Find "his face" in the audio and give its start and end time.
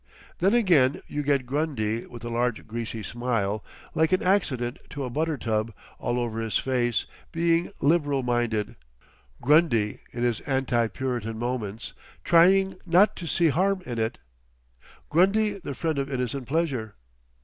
6.41-7.05